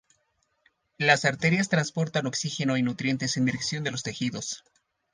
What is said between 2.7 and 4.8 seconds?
y nutrientes en dirección de los tejidos.